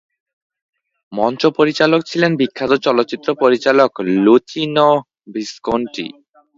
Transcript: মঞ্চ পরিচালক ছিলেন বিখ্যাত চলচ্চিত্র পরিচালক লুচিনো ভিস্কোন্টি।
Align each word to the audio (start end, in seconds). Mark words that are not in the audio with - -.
মঞ্চ 1.13 1.41
পরিচালক 1.57 2.01
ছিলেন 2.09 2.31
বিখ্যাত 2.41 2.71
চলচ্চিত্র 2.85 3.27
পরিচালক 3.43 3.91
লুচিনো 4.23 4.89
ভিস্কোন্টি। 5.33 6.07